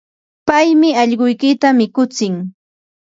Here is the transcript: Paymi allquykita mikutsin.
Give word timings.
Paymi 0.47 0.89
allquykita 1.01 1.67
mikutsin. 1.77 2.33